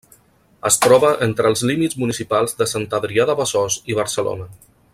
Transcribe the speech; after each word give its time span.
Es 0.69 0.77
troba 0.85 1.11
entre 1.25 1.51
els 1.53 1.61
límits 1.71 1.99
municipals 2.05 2.57
de 2.63 2.69
Sant 2.73 2.89
Adrià 3.01 3.27
de 3.33 3.37
Besòs 3.43 3.77
i 3.93 3.99
Barcelona. 4.01 4.49